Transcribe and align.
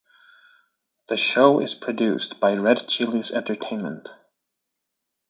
The 1.09 1.15
show 1.17 1.59
is 1.61 1.75
produced 1.75 2.39
by 2.39 2.55
Red 2.55 2.87
Chilies 2.87 3.31
Entertainment. 3.31 4.09